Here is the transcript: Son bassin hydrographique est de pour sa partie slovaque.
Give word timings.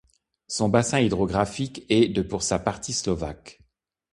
Son 0.47 0.67
bassin 0.67 0.99
hydrographique 1.01 1.85
est 1.89 2.07
de 2.09 2.23
pour 2.23 2.41
sa 2.41 2.57
partie 2.57 2.91
slovaque. 2.93 3.59